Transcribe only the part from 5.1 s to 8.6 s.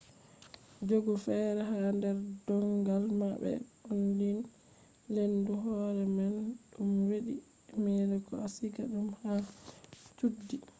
lendu hore man dum hedi e-mail ko a